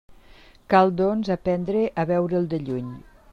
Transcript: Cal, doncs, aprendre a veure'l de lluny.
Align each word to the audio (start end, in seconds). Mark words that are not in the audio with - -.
Cal, 0.73 0.93
doncs, 1.01 1.29
aprendre 1.35 1.85
a 2.05 2.07
veure'l 2.13 2.49
de 2.55 2.61
lluny. 2.65 2.91